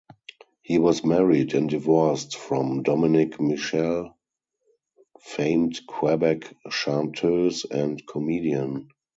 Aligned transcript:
He 0.63 0.79
was 0.79 1.05
married 1.05 1.53
and 1.53 1.69
divorced 1.69 2.35
from 2.35 2.81
Dominique 2.81 3.39
Michel, 3.39 4.17
famed 5.19 5.79
Quebec 5.85 6.51
chanteuse 6.71 7.65
and 7.65 8.01
comedian. 8.07 8.89